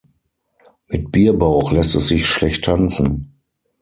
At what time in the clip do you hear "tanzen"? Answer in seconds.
2.63-3.39